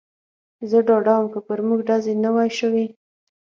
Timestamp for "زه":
0.69-0.77